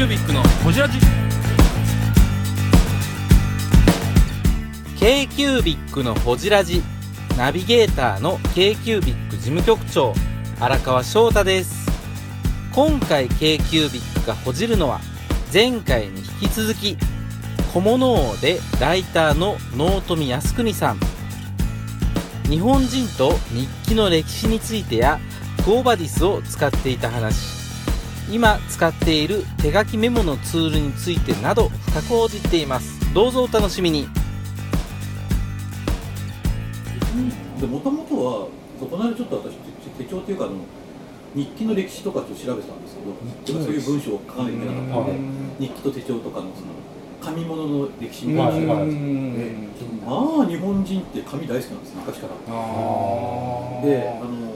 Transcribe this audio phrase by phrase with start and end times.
[0.00, 0.98] キュービックのホジラジ
[4.98, 6.82] k q u b i c のほじラジ
[7.36, 10.14] ナビゲーターの k q u b i c 事務局長
[10.58, 11.86] 荒川翔太です。
[12.72, 15.00] 今回 k q u b i c がほじるのは
[15.52, 16.96] 前回に引き続き
[17.74, 21.00] 小物王でライターの納富靖国さん。
[22.48, 25.20] 日本人と日記の歴史についてや
[25.62, 27.59] クオバディスを使っていた話。
[28.32, 33.12] 今使っている手書きメモのツールについてなど深く報じています。
[33.12, 34.06] どうぞお楽しみに。
[37.60, 38.48] でもともとは
[38.78, 39.56] そこの間ちょっと私
[39.98, 40.54] 手帳っていうかあの
[41.34, 42.96] 日記の歴史とかちょっと調べてたんです
[43.44, 45.12] けどそういう文章を書かなきゃいけなかったので
[45.58, 46.72] 日記と手帳とかのその
[47.20, 48.60] 紙物の歴史みたいな。
[48.60, 52.34] のがあるんですよでまあ日本人って紙大好きなんです昔から。
[53.84, 54.49] であの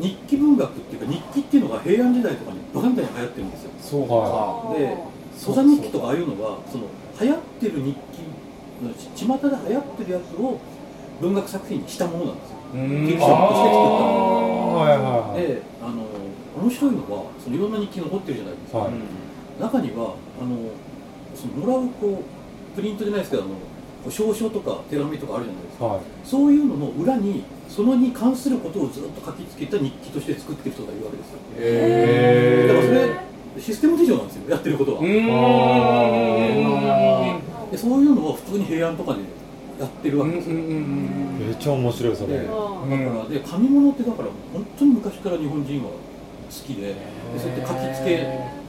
[0.00, 3.70] 日記文学っていうか日記っていうのが平安時代とかにバカみたいに流行ってるんですよ。
[3.80, 4.74] そうか。
[4.78, 4.96] で
[5.38, 6.28] 土佐日記とかああいう。
[6.28, 6.84] のがその
[7.20, 10.58] 流行ってる日記巷で流行ってるやつを
[11.20, 12.56] 文学作品にしたものなんですよ。
[12.70, 15.42] フィクションとして作ったもはいはいはい。
[15.42, 16.06] のであの
[16.62, 18.92] 面白いのはそのいろんな日記残ってるじゃないですか、はい。
[19.60, 20.56] 中にはあの
[21.34, 23.60] そのもらうこうプリントじゃないですけどあのこ
[24.06, 25.86] う証書とか手紙とかあるじゃないですか。
[25.86, 26.00] はい。
[26.24, 31.38] そういうのの裏にそのに関することをずっと書きつけた日記として作ってる人がいるわけですよ。
[32.68, 33.28] だからそれ
[33.60, 35.02] システム事情なんですよやってることは。
[37.70, 39.20] でそういうのを普通に平安とかで
[39.78, 40.62] やってるわけですよ、め
[41.52, 42.32] っちゃ面白いそれ。
[42.38, 45.94] でだからで紙物ってだから本当に昔から日本人は好
[46.50, 46.96] きでで
[47.36, 48.26] そうやって書きつけ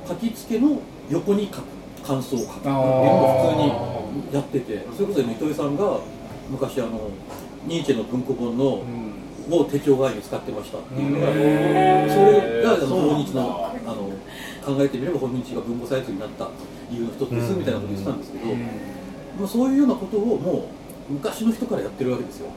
[0.08, 1.63] 書きつけの横に書く
[2.06, 2.84] 感想を書くっていうのを
[3.47, 6.00] 普通にやっててそれこそ糸井さんが
[6.50, 7.09] 昔あの
[7.66, 8.84] ニーチェの文庫本の、
[9.52, 14.12] を手帳代わりに使ってましたっていうのが、それが訪日のあの
[14.64, 16.48] 考えてみれば訪日が文庫サイトになった
[16.92, 20.69] 理由の一つですみたいなことを言ってたんですけど、まあ、そういうようなことをも
[21.09, 22.50] う昔の人からやってるわけですよ。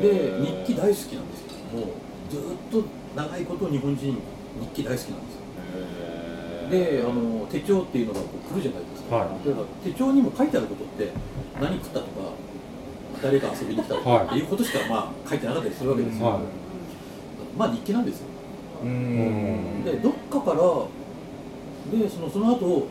[0.00, 1.84] で日記大好きなんですよもう
[2.30, 2.84] ずっと
[3.16, 4.16] 長いこと日本人
[4.60, 5.46] 日記大好きなんですよ。
[6.70, 9.48] であの手帳っていうのがこう来るじゃないですか、はい。
[9.48, 11.12] だから手帳にも書いてあることって
[11.60, 12.06] 何食ったとか
[13.22, 16.40] 誰が遊びに来たとかっていうことしかまあ書いてなかったりするわけですよ、は
[17.56, 18.26] まあ日記なんですよ。
[18.82, 19.84] うん。
[19.84, 22.86] でどっかからでそのその後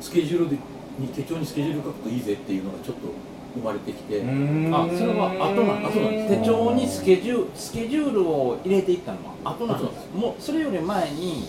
[0.00, 0.56] スケジュールで
[0.98, 3.08] に手帳にスケジュール書くといいぜっていうのがちょっと
[3.54, 11.48] 生まれてきて、あそれは後なんです後なんです手帳にスケジュールスケジュールを入れていったのは後なんで後なんですもうそれより前に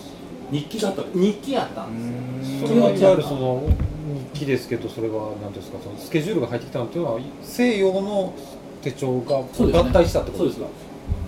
[0.52, 3.70] 日記だった日記やったんですそれはいわゆるその
[4.34, 8.34] 日記ですけどそれは何ですかそのスケジュールが入ってきたのっていうのは西洋の
[8.82, 10.68] 手帳が合体したってことですか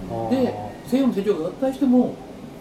[0.10, 0.54] そうですで
[0.88, 2.16] 西洋の手帳が合体しても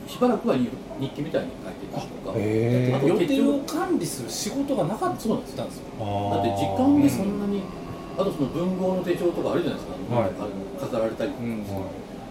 [0.06, 0.68] しばらくは日
[1.00, 6.34] 日記みたいに書いてたりとかへあと手予定を帳管理する仕事がなかったそうなんですんですよー。
[6.34, 7.62] だって時間でそんなに
[8.18, 10.30] あとその文豪の手帳とかあるじゃないですか、はい。
[10.80, 11.64] 飾られたり、うん。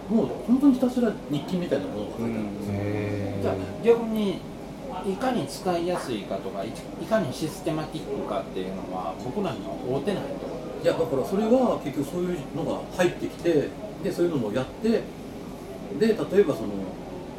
[0.09, 4.39] もう本当にひたすら日記みたいなものが書いてあるんですよ、へじゃあ逆に
[5.05, 10.47] いかに使いやすいかとかいいかにシステマティックかっていうのは僕らには合うてないと
[10.83, 13.69] いやだからそれは結局そういうのが入ってきて
[14.03, 15.01] でそういうのもやってで
[15.99, 16.73] 例えばその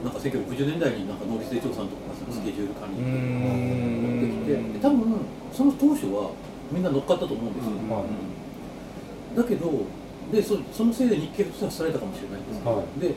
[0.02, 6.30] なんか1960年代になんか農立手帳さんとかがそのスケジュール管理とか持ってきてで多分その当初は
[6.70, 9.36] みんな乗っかったと思うんですよ、はい。
[9.36, 9.86] だけど
[10.30, 13.14] でそそのせいで日経としてはされたかもしれないんですけど、はで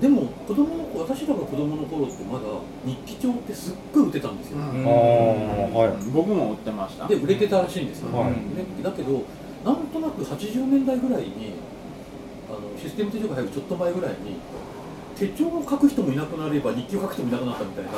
[0.00, 2.46] でも子供の私らが子供の頃ってまだ
[2.86, 5.92] 日記帳ってすっごい売ってたんですよ、あーはい。
[6.12, 7.06] 僕も売ってました。
[7.06, 8.30] で売れてたらしいんですよ、はい。
[8.30, 8.36] ね
[8.82, 9.24] だけど
[9.64, 11.52] なんとなく80年代ぐらいに
[12.48, 14.40] あのシステム手帳が入るちょっと前ぐらいに
[15.16, 17.90] 手帳を書く人もいなくなれば日記を書く人もいなくなったみたいな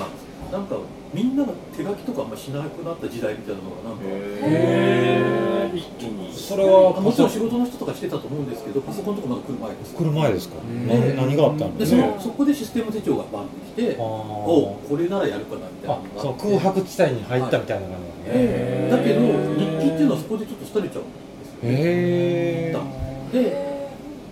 [0.58, 0.76] なんか
[1.14, 5.76] みんなが手書きとかあんましなくなった時代みたいなのがなんかへー。
[5.76, 6.32] 一気に。
[6.32, 10.54] それはもちろん仕事の人とかしてたと思うんですけどパソコンとかまだ来る前です来る前ですか。
[10.60, 10.88] ん。
[10.88, 23.88] 何何があったんでですかそのそこでシステム手帳がバンってきてあおうこれならやるかなみたいなその空白地帯に入ったみたいな感じなんですねでだけど日記っていうのはそこでちょっと廃れちゃうんですよへえで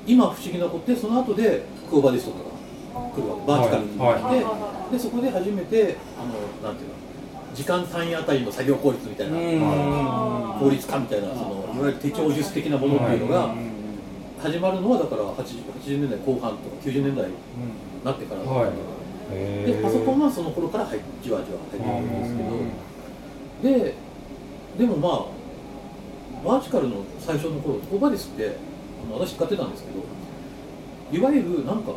[0.06, 2.49] 今不思議なことでその後でクオバディスとかが
[3.14, 6.94] 来るわけバーティカルに来て、でそこで初めてあのなんていうの
[7.54, 9.36] 時間単位あたりの作業効率みたいな
[10.58, 13.54] 効率化みたいなそのいわゆる手帳術的なものっていうのが
[14.40, 17.34] 始まるのはだから 80, 80年代後半とか90年代に
[18.04, 18.40] なってから。
[19.30, 23.84] でパソコンはその頃から入っじわじわ入ってくるんですけど。
[23.84, 23.94] で
[24.78, 25.40] でもまあ
[26.44, 28.56] バーチカルの最初の頃コーバディスって
[29.04, 30.00] あの私使ってたんですけど
[31.12, 31.92] いわゆるなんか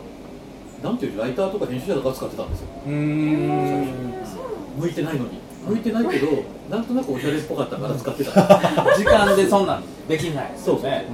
[0.84, 2.68] なんていうライターとか編集者とか使ってたんですよ。
[2.86, 5.42] 向いてないのに。
[5.66, 6.28] 向いてないけど
[6.70, 8.32] なんとなくおしゃれっぽかったから使ってた。
[8.98, 10.52] 時間でそんなんできない。
[10.52, 10.80] ですそう。
[10.82, 11.06] そうよね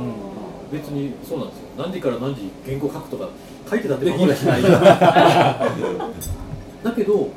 [0.71, 1.65] 別にそうなんですよ。
[1.77, 3.29] 何時から何時原稿書くとか
[3.69, 4.63] 書いてたってことはしない。
[6.83, 7.29] だけど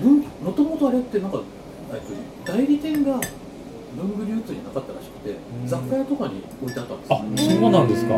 [0.00, 1.40] 文もともとあれってなんか
[1.92, 2.00] えっ
[2.46, 3.20] と代理店が
[3.96, 5.36] 文具流通になかったらしくて
[5.66, 7.00] 雑貨屋とかに置いてあったん
[7.34, 7.56] ですよ。
[7.56, 8.14] あそうなんですか。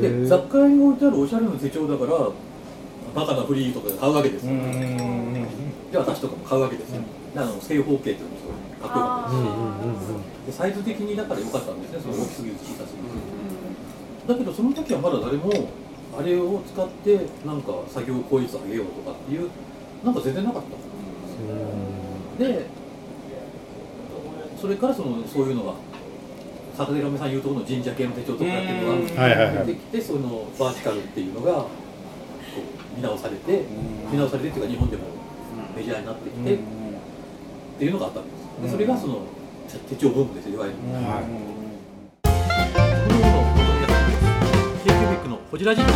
[0.00, 2.28] で雑貨屋に置いてあるおしゃれな手帳だから
[3.16, 4.52] バカなフリーとかで買うわけですよ、
[5.90, 7.00] で私とかも買うわけですよ、
[7.32, 8.36] であの正方形っていうのも
[8.82, 13.08] かっこよかったうんですサイズ的にだから良かったんですねその大きすぎる小さすぎる、
[14.28, 15.50] だけどその時はまだ誰も
[16.18, 19.48] あれを使ってなんか作業効率上げようとかっていう
[20.04, 20.62] なんか全然なかっ
[22.38, 22.44] た。
[22.44, 22.66] で
[24.60, 25.74] それからそのそういうのが
[26.76, 31.66] 坂手亀さん言うところの神社系の手帳とかっていうのが出てきてそのバーティカルっていうのが
[32.96, 33.62] 見直されて
[34.10, 35.02] 見直されてっていうか日本でも
[35.76, 36.58] メジャーになってきてっ
[37.78, 38.34] ていうのがあったんです。
[38.62, 39.20] でそれがその
[39.68, 40.78] 手手帳ブームですよいわゆる。
[41.04, 41.20] は
[42.24, 42.30] こ
[43.12, 43.42] のものを
[44.82, 45.92] k キュービックのこじらじだか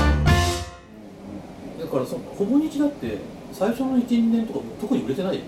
[1.98, 3.16] らそのほぼ日だって
[3.52, 5.40] 最初の12年とか特に売れてないい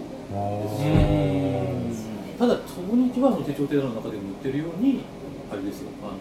[2.38, 5.00] ただほぼ日はその手帳テーの中でも売ってるように
[5.52, 5.90] あれですよ。
[6.02, 6.12] あの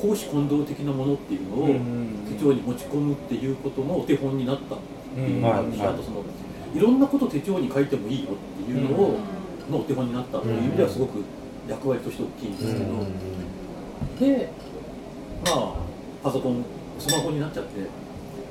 [0.00, 1.66] 公私混同的なものっていうのを
[2.28, 4.78] 手帳に持ち込むっていうことのお手本になったっ
[5.14, 6.24] ていうのがあとその
[6.74, 9.18] いろんなこと手帳に書いてもいいよっていうのを、
[9.70, 11.22] のお手本になったという意味ではすごく
[11.68, 12.80] 役割として大きいんですけ
[14.24, 14.48] ど、で
[15.44, 15.74] まあ
[16.22, 16.64] パソコン
[16.98, 17.80] スマホになっちゃって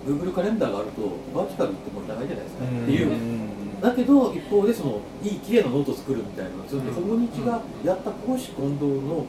[0.05, 1.01] Google カレンダーがあると
[1.33, 3.51] バーティカルってもういらないじゃないですか、っていう。
[3.81, 9.25] だけど一方でそのいい綺麗なノートを作るみたいなそれでほぼ日がやった公私混同の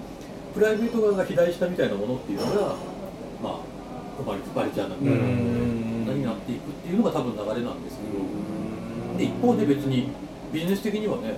[0.55, 2.75] プライベート側が肥大したみたいなものっていうのが
[3.43, 8.53] まあバリバリちゃんなみたいな何になっていくっていうのが多分流れなんですけど。
[9.19, 10.09] で一方で別に
[10.53, 11.35] ビジネス的にはね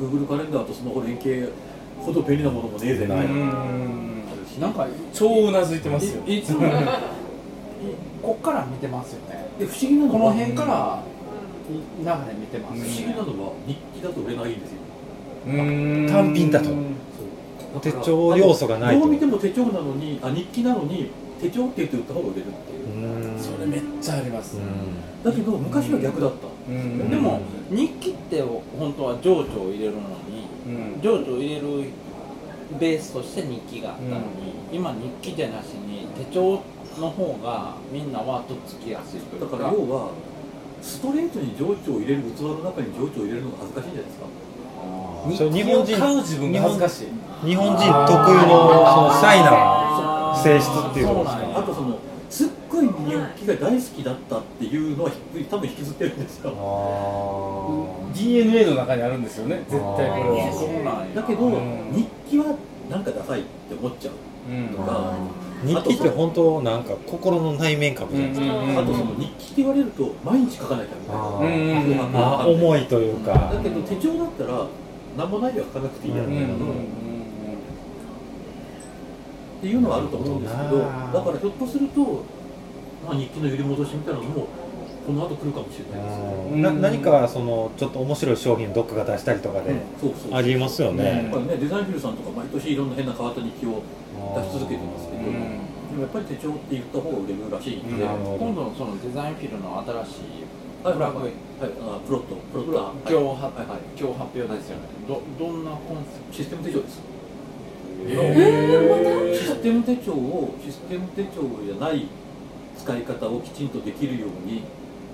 [0.00, 1.52] Google カレンダーとスマホ連携
[2.00, 3.34] ほど便利なものもねえぜみたいな。
[3.34, 4.72] ん。
[4.74, 6.22] か超うなずいてますよ。
[6.26, 6.68] いいつも
[8.22, 9.48] こっから見てますよね。
[9.58, 11.02] で不思議なのはこの辺から
[11.68, 14.78] 流れ見てます不思議なのは日記だと売れないんですよ。
[15.46, 16.70] 単品だと
[17.80, 19.00] 手帳要素がないと。
[19.00, 21.10] どう見ても手帳なのにあ日記なのに
[21.40, 23.38] 手帳って言って売った方が売れるっていう。
[23.38, 24.56] それめっちゃあります。
[25.24, 26.46] だけど昔は逆だった。
[26.68, 27.10] うん。
[27.10, 27.40] でも
[27.70, 31.00] 日記って本当は情緒を入れるのにうん。
[31.02, 31.66] 情緒を入れる
[32.78, 36.60] ベースとして日記があったのに、今日記じゃなしに手帳
[37.00, 39.56] の方がみんなはとっつきやすいといだうか。
[39.56, 40.10] から要は
[40.82, 44.26] ストレートに情緒を入れる器の中に情緒を入れるのが恥ずかしいんじゃないですか
[45.36, 45.96] そう日本人。
[45.98, 47.46] 買う自分が恥ずかしい。
[47.46, 51.24] 日本人特有のそのシャイな性質っていうの。
[51.24, 51.98] ですかあとその
[52.30, 52.92] すっごい日
[53.40, 55.16] 記が大好きだったっていうのはひ
[55.50, 56.52] 多分引きずってるんですよ。
[56.56, 59.62] あ DNA の中にあるんですよね。
[59.68, 60.52] 絶対これは。
[60.52, 61.14] そうなんや。
[61.14, 61.92] だけどうん。
[61.94, 62.54] 日記は
[62.90, 64.14] なんかダサいって思っちゃう
[64.50, 64.68] うん。
[64.68, 71.22] とかー日記って本当なんか心の内面かもじゃないですか、あとその日記って言われると毎日書かなきゃみたいな。
[71.22, 71.98] あうんうん。
[71.98, 73.32] うんあ重いというか。
[73.32, 74.66] だけど手帳だったら
[75.18, 76.58] 何もないでは書かなくていいやみたいなのっ
[79.60, 80.94] ていうのはあると思うんですけどだか
[81.32, 82.22] らひょっとすると、
[83.04, 84.46] まあ、日記の揺り戻しみたいなのも
[85.04, 86.62] この後来るかもしれないですようん。
[86.62, 89.74] な何かそのちょっと面白い商品どっかが出したりとかで。
[90.30, 93.82] ありますよやっねぱりねデザインフィルさんとか毎年いろんな変な変わった日記を
[94.36, 95.32] 出し続けてますけど、うん。
[95.32, 95.38] で
[95.96, 100.08] もやっぱり手帳って言った方が売れるらしいんで、今度そのデザインフィルの新し
[100.44, 100.47] い
[100.84, 103.78] はいプラグはいあプロットプロット今日発はいはい。
[103.98, 107.02] 今日発表ですよねどどんなコンセプシステム手帳です。
[107.02, 108.14] ト
[109.34, 112.06] システム手帳をシステム手帳じゃない
[112.78, 114.62] 使い方をきちんとできるように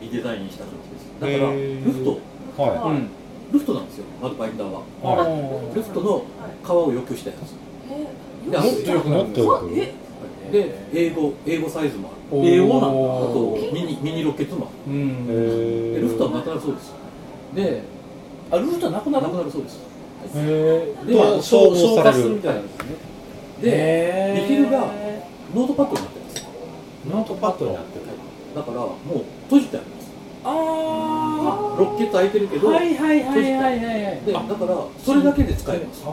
[0.03, 1.09] リデザインした感じです。
[1.19, 2.21] だからルフト。
[2.61, 3.09] はうん。
[3.53, 4.83] ルフトなんですよまずバインダーは。
[5.03, 6.25] あルフトの
[6.63, 7.57] 皮を良くしたやつ。
[8.51, 9.33] であもっと良くなもっる。
[9.33, 10.04] ん
[10.55, 12.47] で英語英語サイズもある。
[12.47, 15.27] 英語なんだあとミニミニロケットもあうん。
[16.01, 16.93] ルフトはなくなるそうです。
[17.55, 17.83] で
[18.53, 19.81] あルートなくななるくなるそうです。
[20.37, 22.87] へえで消化するみたいなんですね。
[23.63, 24.93] でリフィルが
[25.55, 26.47] ノートパッドになってます。
[27.11, 28.05] ノートパッドになってる。
[28.55, 30.09] だからもう閉じてあります。
[30.45, 30.51] あ
[31.45, 34.05] ロッケット開いてるけど、あはいはいはいはいはい。
[34.05, 36.05] はいでだからそれだけで使えます。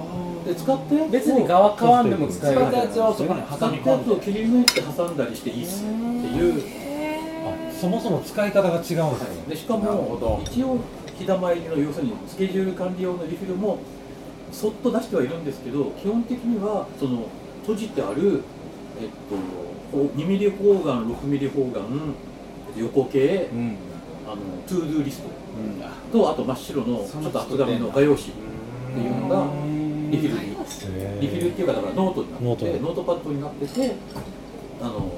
[0.45, 6.63] で使ったやつを別に側変わんでも使える使ったやつをそこに使挟みったやつを込んで切り抜いて挟んだりしていいっすっていう。
[7.47, 9.05] あそもそも使い方が違うんですね。
[9.49, 10.41] でしかもど。
[10.43, 10.79] 一応
[11.17, 13.79] 日だまりの要するにスケジュール管理用のリフィルも
[14.51, 17.27] そっと出してはいるんですけど基本的にはその
[17.61, 18.41] 閉じてある、
[18.99, 19.09] えっ
[19.93, 22.15] と、2ミリ方眼6ミリ方眼
[22.77, 23.77] 横罫うん
[24.31, 25.29] ああのトゥードゥーリスト。
[26.11, 28.31] とあと真っ白のちょっと厚紙の画用紙っ
[28.93, 29.45] ていうのが
[30.11, 30.35] リフィル。
[30.35, 30.51] に
[31.21, 33.95] リフィルっていうかだからノートになっててノートノートパッドになってて
[34.81, 35.11] あの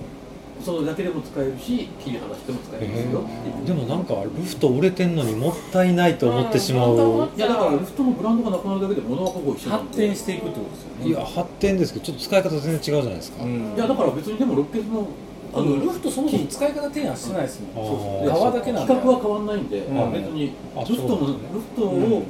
[0.63, 3.20] それだけでも使えるし切り離しても使えますよ。
[3.20, 6.96] っていうでもなんかルフト売れてんのにもったいないと思ってしまう、
[7.36, 11.08] いやだからルフトのブランドがなくなるだけで物はほぼ一緒発で展していくってことですよね。
[11.08, 13.74] いや発展ですけどちょっと使い方全然違うじゃないですか、うん。
[13.75, 15.08] いやだから別にでもロッケスの
[15.55, 17.86] あのルフトそもそも使い方提案してないですもん。
[17.86, 18.93] あーで革だけなんで。
[18.93, 20.12] 規格は変わんないんで、うん。
[20.12, 21.38] 別にあルフトも、そうなん。
[21.38, 22.24] ですねルフトを、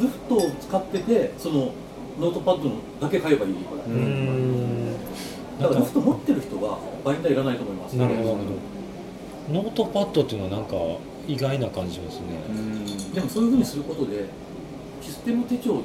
[0.00, 1.72] ルフトを使っててその
[2.20, 4.94] ノートパッドのだけ買えばいいから、うーん。
[5.58, 7.94] だからルフト持ってる人はバインダーいらないと思います。
[7.94, 8.28] なるほど。
[8.28, 8.76] なるほど
[9.54, 10.74] ノートパッドっていうのはなんか
[11.28, 12.26] 意外な感じしますね、
[13.14, 14.26] でもそういうふうにすることで
[15.00, 15.82] システム手帳っ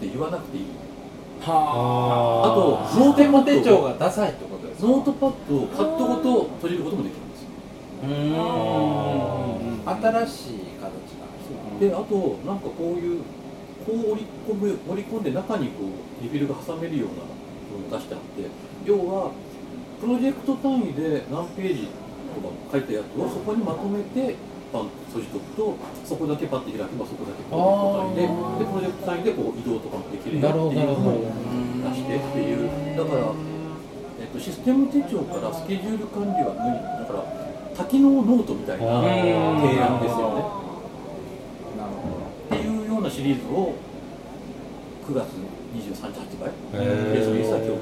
[0.00, 0.64] て言わなくていい。
[1.40, 4.61] はあとシステム手帳がダサいってこと？
[4.82, 7.48] ノートパッドをカットごと閉じることもできるんですよ。
[9.86, 11.38] 新しい形なん
[11.78, 13.22] ですであとなんかこういう
[13.86, 18.50] こう折り込む折り込んで中にこうリフィルが挟めるようなのを出してあって
[18.84, 19.30] 要は
[20.00, 21.86] プロジェクト単位で何ページ
[22.34, 24.34] とか書いたやつをそこにまとめて
[24.72, 27.62] パンと閉じとくとそこだけパッて開けばそこだけプロ
[28.18, 31.30] ジェクト単位ででプロジェクト単位でこう移動とかもできるよっていうのを
[31.86, 32.98] 出してっていう。
[32.98, 33.51] だから、
[34.32, 36.76] と、システム手帳からスケジュール管理は無理。
[36.82, 37.24] だから
[37.76, 39.60] 多機能ノートみたいな提案
[40.02, 40.44] ですよね。
[42.56, 43.74] っていうようなシリーズを
[45.08, 45.28] 9月
[45.74, 46.50] 23日発売。
[46.74, 47.12] へー。
[47.12, 47.80] でそれ一切今日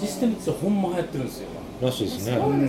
[0.00, 1.48] システムってほんま流行ってるんですよ。
[1.82, 2.36] らしいですね。
[2.36, 2.68] うん。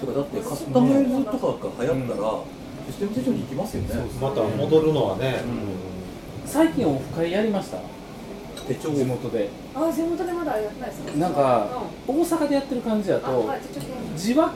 [0.00, 2.40] てかだってカスタマイズとかが流行ったら、
[2.86, 3.88] システム手帳に行きますよね。
[4.20, 5.42] また戻るのはね、
[6.52, 7.78] 最近オフ会やりました？
[8.66, 9.48] 手帳地元で。
[9.74, 11.68] あ、地元でまだやってないですかなんか
[12.06, 13.56] 大阪でやってる感じだあ、とは
[14.16, 14.52] じわ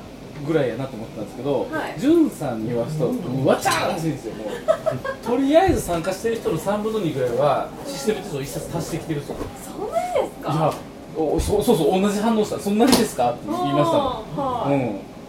[0.46, 1.94] ぐらいやなと思ってたんですけど、はい。
[1.98, 4.48] じゅんさんに言わすと、うわちゃーらしいんですよ、もう。
[5.24, 9.22] とりあえず参加してる人の3分の2ぐらいは、システム手帳1冊足してきてる。
[9.22, 10.52] そんなにですか？
[10.52, 10.74] いや、
[11.16, 13.30] おそうそうそう、同じ反応した、そんなにですか？
[13.30, 14.36] って言いましたもん。
[14.36, 14.80] はい、うん。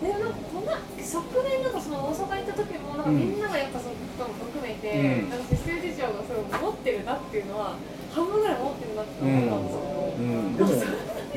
[0.02, 5.55] でなんかこんな昨年なんかその大阪行った時もなんかうんみんながやっぱそのことも含めて、うん
[7.36, 7.76] っていうのは
[8.14, 9.80] 半分ぐらい持ってるなって思ったんですよ、
[10.18, 10.56] うん。
[10.56, 10.76] でもメ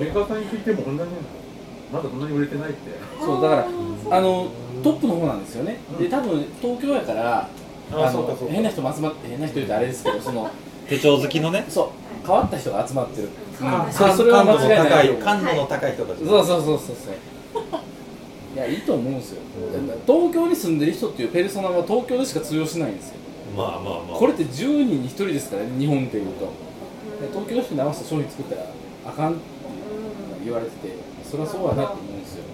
[0.07, 1.11] ーカーさんに聞いてもこんなに
[1.93, 2.79] まだこんなに売れてないって。
[3.21, 3.67] そうだから
[4.17, 4.49] あの
[4.85, 7.49] トップの方なんですよね、で多分東京やからあ
[7.91, 8.55] あのそうかそうか。
[8.55, 10.49] 変な人も集まって変な人言うとあれですけどその
[10.89, 11.65] 手帳好きのね。
[11.69, 11.87] そう。
[12.25, 13.29] 変わった人が集まってる、
[13.61, 15.09] はいそれそれは間違いない。
[15.17, 17.15] 感度の高い人たち、そうそうそうそうそう。
[18.55, 19.43] いやいいと思うんですよ、
[20.07, 23.17] 東京に住んでる人っていうペルソナは東京でしか通用しないんですよ
[23.59, 24.19] まあまあまあ。
[24.19, 26.47] これって10人に1人ですからね日本でいうと。
[27.19, 28.71] で東京の人に合わせた商品作ったら
[29.07, 29.41] あかんって
[30.45, 32.45] 言われててそれはそうだなと思うんですよ、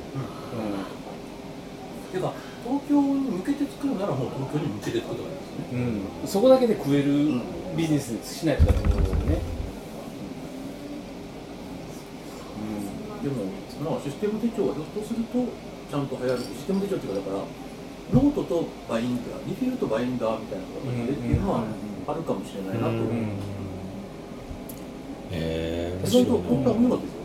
[2.13, 2.33] てか
[2.65, 5.69] 東京に向けて作るならもう東京に向けて作ったらいいですね。
[5.73, 6.25] うん。
[6.25, 7.13] うん、そこだけで食える
[7.77, 9.37] ビジネスにしないとだと思うんですよね、
[13.23, 13.45] でも
[13.85, 15.45] まあシステム手帳はひょっとすると
[15.91, 16.41] ちゃんと流行る。
[16.41, 17.45] システム手帳っていうかだから
[18.13, 21.65] ノートとバインダーリフィルとバインダーみたいな形でっていうのは
[22.07, 22.83] あるかもしれないな。
[22.83, 23.05] と思う、
[25.33, 27.25] へえそれと本当は見事ですよ。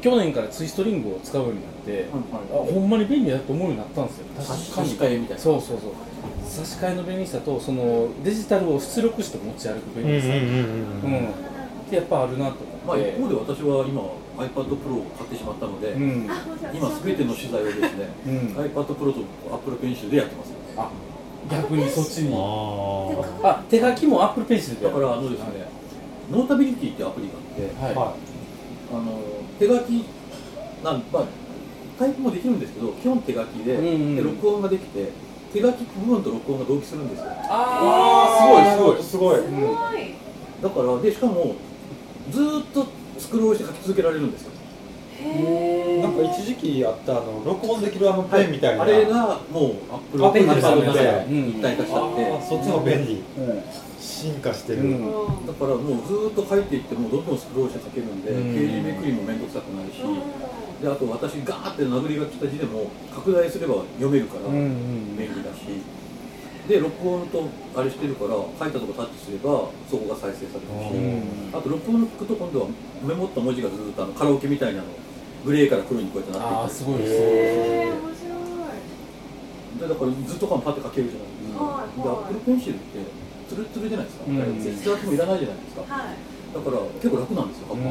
[0.00, 4.26] 去年からツイストリングを使うようになって、あほんまに便利だと思うようになったんですよ。
[4.38, 5.42] 差し差し替えみたいな。
[5.42, 5.92] そうそうそう。
[6.44, 10.34] 差し替えの便利さとそのデジタルを出力して持ち歩くうんうん便利さ、うん。
[10.34, 11.28] うん。
[11.28, 11.32] っ
[11.88, 12.56] てやっぱあるなと
[12.86, 14.02] まあ思って、一方で私は今
[14.40, 16.28] iPad Pro を買ってしまったので、うん。
[16.74, 18.32] 今すべての取材をですね、うん。
[18.56, 19.20] iPad Pro と
[19.54, 20.52] Apple Pencil でやってます。
[20.76, 20.90] あ
[21.50, 22.34] 逆にそっちに。
[22.34, 22.38] あ
[23.42, 24.06] あ手書き？
[24.06, 24.86] もアップルペンシルで。
[24.86, 25.68] だからあのですね、
[26.30, 28.14] ノータビリティっていうアプリがあって、はい、あは
[28.92, 29.20] あの
[29.58, 30.04] 手書き
[30.84, 31.24] なんまあ
[31.98, 35.10] タイプもできるんですけど基本手書きで,、うんうんで録音ができて
[35.52, 37.24] 手書き部分と録音が同期するんですよ。
[37.24, 38.76] だあー。
[38.76, 39.40] すごいすすごい。
[39.40, 41.56] すごい、からでしかも
[42.30, 42.86] ずーっと
[43.20, 44.50] スクロールして書き続けられるんですよ。
[45.22, 53.22] へえなんか一時期あったあの録音できるあのペンみたいな、あれがもう Apple あペンが iPad の中で一体化しちゃって、そっちの便利。
[54.00, 54.84] 進化してる、う
[55.42, 58.54] んだからもうずーっと書いていってもうどんどんスクロールして書けるんで、うん。
[58.54, 60.00] ページめくりも面倒くさくないし、
[60.80, 65.16] であと私ガーって殴りが来た字でも拡大すれば読めるからうん。
[65.16, 65.79] 便利だし、
[66.70, 71.58] で録音とあれしてるから書いたとこタッチすればそこが再生されるし、うん。
[71.58, 72.68] あと録音の聞くと今度は
[73.02, 74.86] メモった文字がずーっとあのカラオケみたいなの
[75.44, 77.12] グレーから黒にこうやってなああっていすごいです。
[77.12, 78.30] へえ面白
[79.82, 79.90] い。
[79.90, 83.02] だからずっとパッて書けるじゃないですか、はいで Apple Pencil って
[83.50, 84.38] ツルツルじゃないですか、うん。
[84.38, 86.14] 筆圧もいらないじゃないですか、はい。
[86.54, 87.82] だから結構楽なんですよ、うん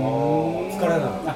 [0.72, 0.96] 疲れな。
[0.96, 1.36] いあだ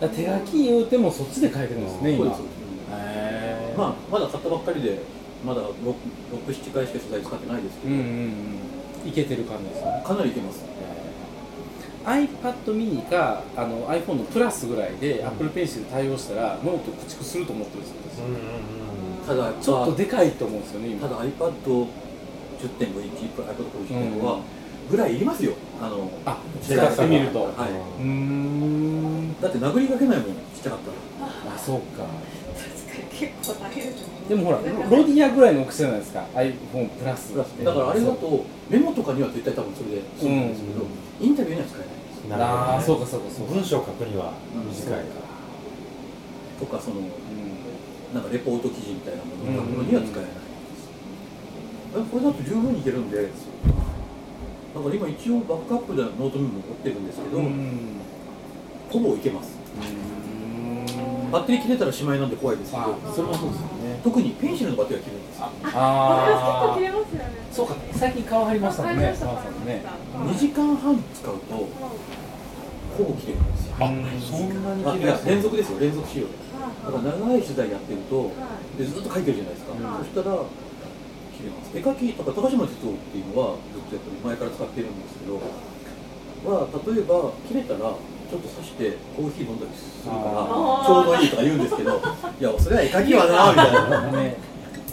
[0.00, 2.34] ら手書き言うてもそっちで書いてるんですね今。
[2.34, 2.58] そうです。
[2.90, 3.78] へー。
[3.78, 4.98] まあ、まだ買ったばっかりで
[5.44, 9.08] まだ6、7回しかそない使ってないですけど、うんうんうん。
[9.08, 10.02] いけてる感じですね。
[10.04, 10.64] かなりいけます、
[12.04, 18.26] iPad mini かあの iPhone のプラスぐらいで Apple Pencil 対応したらノート駆逐すると思ってるんですよ、
[19.26, 21.08] ただちょっとでかいと思うんですよね今。
[21.08, 21.86] ただ iPad10.5
[23.02, 24.40] インチ iPad Pro 10.5は
[24.90, 25.52] ぐらいいりますよ。
[25.82, 27.44] あのあ使ってみると。
[27.44, 27.48] は
[27.98, 29.34] うーん。
[29.38, 30.90] い、だって殴りかけないもんちっちゃかった
[31.26, 31.54] ら。
[31.54, 32.04] あそうか。
[32.04, 33.84] 確かに結構大変。
[33.92, 34.64] ですねでもほらロ
[34.96, 37.36] ロディアぐらいの大きさじゃないですか iPhone プラス。
[37.36, 37.50] だか
[37.80, 40.48] らあれだとメモとかには絶対多分それで済むん。
[40.48, 40.86] ですけど、
[41.20, 42.68] インタビューには使えないですなるほどね。
[42.72, 43.54] ああそうかそうかそうか。
[43.54, 44.32] 文章を書くには
[44.70, 45.28] 短いから、
[46.58, 47.08] とかそのうん。
[48.14, 50.38] なんかレポート記事みたいなものを書くのには使えないで
[51.98, 57.98] す、これだと十分にいけるんでだから今一応バックアップでノートメモ持ってるんですけど、うん。
[58.88, 59.58] ほぼいけます。
[61.32, 62.82] バッテリー切れたらしまいなんで怖いですけど。
[62.84, 65.48] あそれもそうですよね特にペンシルのバッテリーは切れるんですよ。
[65.72, 67.32] あ私結構切れますよね。
[67.50, 69.06] そうか最近顔入りましたもんね。
[69.06, 69.84] わかりました澤さんね。
[70.28, 73.74] 2時間半使うとほぼ切れるんですよ。
[73.80, 76.32] あそんなにあいや綺麗です連続ですよ連続使用で
[76.84, 78.30] だから長い取材やってるとは
[78.76, 78.78] い。
[78.78, 80.36] でずっと書いてるじゃないですか、はいそしたら
[81.32, 81.72] 切れます。
[81.72, 85.40] 絵描きとか高島哲夫っていうのはずっとやっぱり前から使ってるんですけど
[86.44, 87.96] は例えば切れたら
[88.30, 90.22] ちょっと刺してコーヒー飲んだりするから
[90.86, 91.90] ちょうどいいとか言うんですけど
[92.40, 94.18] いやそれは絵描きはなみたいな。
[94.18, 94.36] ね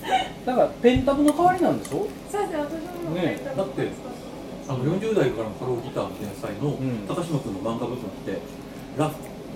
[0.45, 2.07] だからペンタブの代わりなんでしょ？
[2.31, 3.87] そうですね私もねだって
[4.67, 7.07] あの40代からのハローギターの天才のん。
[7.07, 8.39] 高島君の漫画部分って
[8.97, 9.13] ラフ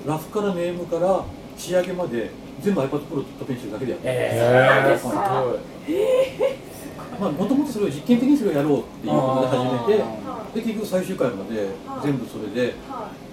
[0.07, 1.23] ラフからネームから
[1.57, 2.29] 仕上げまで
[2.61, 4.13] 全部 iPad Pro とペンシルだけでやってる。
[4.15, 5.15] えへーすごい
[7.19, 10.03] まあ、もともとそれを実験的にそれをやろうっていうことで始めて
[10.53, 11.67] で結局最終回まで
[12.03, 12.73] 全部それで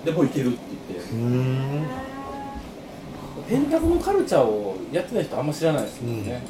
[0.05, 1.11] でもういけるって言って。
[1.11, 2.12] うーん。
[3.49, 6.43] ペンタブのカルチャーをやってない人あんま知らないですもんね、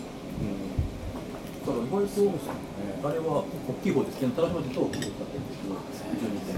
[1.67, 5.43] だから意外とあれは大きい方ですけど高島でと大きい方だったん。
[5.49, 5.75] ですけど
[6.15, 6.57] 非常にいい点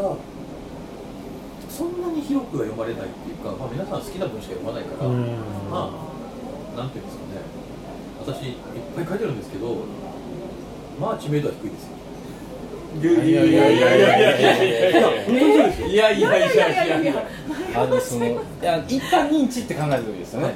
[1.79, 5.31] そんなに広くは読まれないっていうか、まあ、皆さん好きな文しか読まないから、うん。
[5.71, 5.87] ま
[6.75, 7.39] あなんていうんですかね。
[8.19, 8.55] 私いっ
[8.95, 9.77] ぱい書いてるんですけど
[10.99, 11.95] まあ知名度は低いですよ。
[12.99, 17.13] いやいやいやいやいやいやいやいやいやいやいや
[17.75, 20.55] あのそのいや一旦認知って考えるときですよね、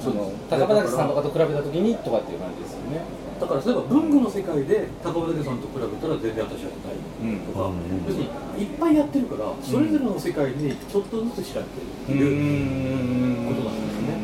[0.00, 3.02] その高畑さんとかと比べたときにとかっていう感じですよね
[3.42, 7.82] だから例えば文具の世界で高畑さんと比べたら全然私は高いうんとか、うん。
[8.06, 8.30] 要するに
[8.62, 14.14] いっぱいやってるからそれぞれの世界にちょっとずつ知られてるっていう、ことなんですね。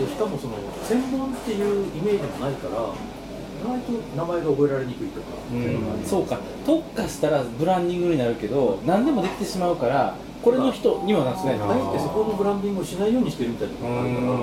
[0.00, 6.04] でしかもその専門っていうイメージもないから意外と名前が覚えられにくいとか、うん。
[6.06, 6.40] そうか。
[6.64, 11.60] 特化したらブランディングになるけど何でもできてしまうからこれの人にはなってない。
[11.60, 14.38] あえてそこのブランディングをしないようにしてるみたいなところがあるから、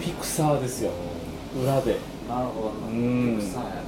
[0.00, 0.92] ピクサーですよ。
[1.60, 1.96] 裏で
[2.28, 2.70] なるほど。
[2.70, 3.38] なうん。
[3.38, 3.82] ピクサーや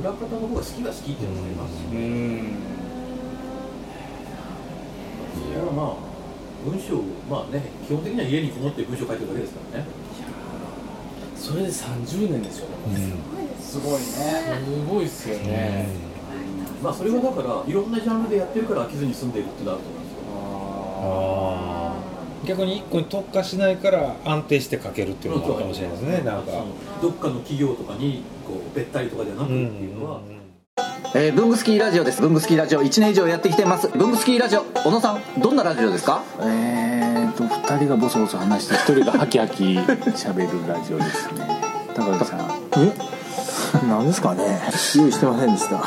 [0.00, 2.58] 裏方の方が好きが好きっていうのもありますし、うん。
[5.34, 5.96] それはまあ
[6.64, 9.86] 文章まあね基本的には家にこもって文章書いてるだけですからね。
[11.36, 12.66] それで30年でしょ
[13.60, 14.16] すすごいねす
[14.88, 15.86] ごいっすよね、
[16.82, 20.20] まあそれはだからいろんなジャンルでやってるから飽きずに住んでいるってなると思うんですよ。
[21.02, 21.93] あー
[22.46, 26.22] 逆に一個に特化しないから安定して書けるっていうのもあるかもしれないですね。
[26.24, 26.52] なんか。
[27.02, 30.20] どっかの企業とかにこうべったりとかじゃなくっていうのは、
[31.14, 32.20] えー、ブングスキーラジオです。
[32.20, 33.88] ブングスキーラジオ1年以上やってきてます。
[33.88, 36.22] ブングスキーラジオ小野さんどんなラジオですか？
[36.40, 41.46] えーと2人がボソボソ話して1人がハキハキ喋るラジオですね。
[41.94, 42.40] 高木さん。
[42.76, 42.92] え？
[43.88, 44.60] なんですかね？
[44.96, 45.78] 用意してませんでした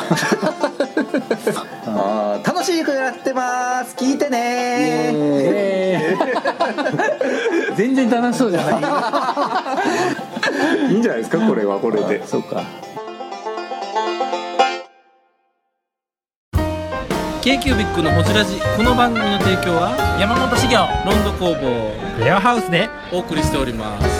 [1.85, 3.95] あー楽しくやってます。
[3.95, 5.13] 聞いてね。
[7.75, 8.71] 全然楽しそうじゃな
[10.87, 10.91] い。
[10.93, 12.25] いいんじゃないですかこれはこれで。
[12.25, 12.63] そうか。
[17.41, 18.59] k q b i c のホジラジ。
[18.75, 24.16] この番組の提供は山本資源ロンド工房レアハウスでお送りしております